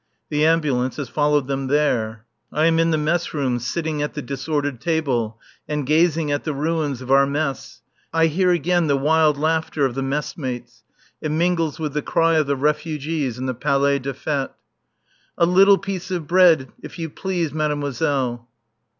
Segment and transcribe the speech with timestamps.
[0.31, 2.25] The Ambulance has followed them there.
[2.51, 5.39] I am in the mess room, sitting at the disordered table
[5.69, 7.81] and gazing at the ruins of our mess.
[8.11, 10.83] I hear again the wild laughter of the mess mates;
[11.21, 14.55] it mingles with the cry of the refugees in the Palais des Fêtes: "_Une petite
[14.55, 15.99] tranche de pain,
[16.79, 18.47] s'il vous plaît, mademoiselle!